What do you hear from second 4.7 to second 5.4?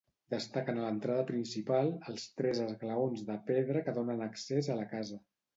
a la casa.